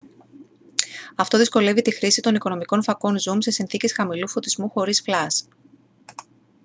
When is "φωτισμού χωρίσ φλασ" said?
4.29-5.47